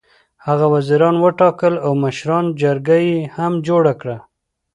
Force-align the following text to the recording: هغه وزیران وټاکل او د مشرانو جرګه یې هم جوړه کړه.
هغه 0.45 0.65
وزیران 0.75 1.15
وټاکل 1.19 1.73
او 1.85 1.91
د 1.95 1.99
مشرانو 2.03 2.55
جرګه 2.61 2.97
یې 3.07 3.17
هم 3.35 3.53
جوړه 3.67 3.93
کړه. 4.01 4.17